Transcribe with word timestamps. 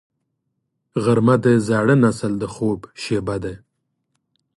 غرمه 1.03 1.35
د 1.43 1.45
زاړه 1.67 1.95
نسل 2.03 2.31
د 2.39 2.43
خوب 2.53 2.79
شیبه 3.01 3.35
ده 3.43 3.53